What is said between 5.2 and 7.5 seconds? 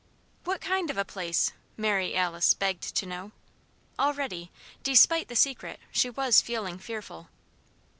the Secret, she was feeling fearful.